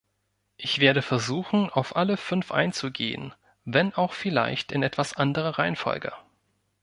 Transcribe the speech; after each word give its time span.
Ich 0.57 0.79
werde 0.79 1.03
versuchen, 1.03 1.69
auf 1.69 1.95
alle 1.95 2.17
fünf 2.17 2.51
einzugehen, 2.51 3.35
wenn 3.65 3.93
auch 3.93 4.13
vielleicht 4.13 4.71
in 4.71 4.81
etwas 4.81 5.13
anderer 5.15 5.59
Reihenfolge. 5.59 6.11